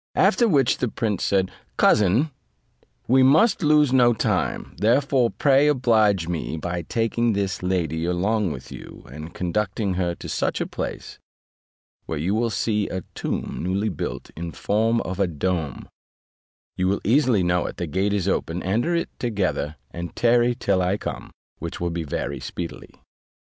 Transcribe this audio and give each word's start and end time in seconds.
After 0.15 0.47
which 0.47 0.79
the 0.79 0.87
prince 0.87 1.23
said, 1.23 1.51
"Cousin, 1.77 2.31
we 3.07 3.21
must 3.21 3.61
lose 3.61 3.93
no 3.93 4.13
time; 4.15 4.73
therefore 4.79 5.29
pray 5.29 5.67
oblige 5.67 6.27
me 6.27 6.57
by 6.57 6.81
taking 6.81 7.33
this 7.33 7.61
lady 7.61 8.05
along 8.05 8.51
with 8.51 8.71
you, 8.71 9.05
and 9.11 9.31
conducting 9.35 9.93
her 9.93 10.15
to 10.15 10.27
such 10.27 10.59
a 10.59 10.65
place, 10.65 11.19
where 12.07 12.17
you 12.17 12.33
will 12.33 12.49
see 12.49 12.87
a 12.89 13.01
tomb 13.13 13.59
newly 13.61 13.89
built 13.89 14.31
in 14.35 14.53
form 14.53 15.01
of 15.01 15.19
a 15.19 15.27
dome: 15.27 15.87
you 16.75 16.87
will 16.87 17.01
easily 17.03 17.43
know 17.43 17.67
it; 17.67 17.77
the 17.77 17.85
gate 17.85 18.11
is 18.11 18.27
open; 18.27 18.63
enter 18.63 18.95
it 18.95 19.11
together, 19.19 19.75
and 19.91 20.15
tarry 20.15 20.55
till 20.55 20.81
I 20.81 20.97
come, 20.97 21.29
which 21.59 21.79
will 21.79 21.91
be 21.91 22.03
very 22.03 22.39
speedily." 22.39 22.95